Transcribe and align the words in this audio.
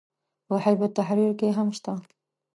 په 0.47 0.55
حزب 0.63 0.81
التحریر 0.87 1.31
کې 1.39 1.47
هم 1.57 1.67
شته. 1.77 1.93